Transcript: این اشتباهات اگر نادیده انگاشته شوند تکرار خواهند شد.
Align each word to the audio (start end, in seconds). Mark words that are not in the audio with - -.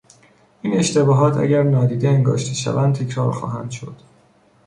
این 0.61 0.77
اشتباهات 0.77 1.37
اگر 1.37 1.63
نادیده 1.63 2.09
انگاشته 2.09 2.53
شوند 2.53 2.95
تکرار 2.95 3.31
خواهند 3.31 3.71
شد. 3.71 3.95